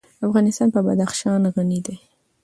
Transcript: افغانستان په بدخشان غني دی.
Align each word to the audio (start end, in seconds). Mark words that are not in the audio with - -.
افغانستان 0.27 0.67
په 0.75 0.79
بدخشان 0.85 1.41
غني 1.55 1.79
دی. 1.85 1.97